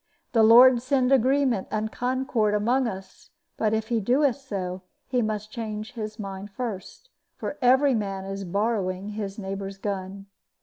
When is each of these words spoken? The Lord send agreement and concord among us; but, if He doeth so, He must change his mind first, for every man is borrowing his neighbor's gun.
The 0.31 0.41
Lord 0.41 0.81
send 0.81 1.11
agreement 1.11 1.67
and 1.69 1.91
concord 1.91 2.55
among 2.55 2.87
us; 2.87 3.29
but, 3.55 3.71
if 3.71 3.89
He 3.89 3.99
doeth 3.99 4.37
so, 4.37 4.81
He 5.05 5.21
must 5.21 5.51
change 5.51 5.93
his 5.93 6.17
mind 6.17 6.49
first, 6.49 7.11
for 7.37 7.59
every 7.61 7.93
man 7.93 8.25
is 8.25 8.43
borrowing 8.43 9.09
his 9.09 9.37
neighbor's 9.37 9.77
gun. 9.77 10.25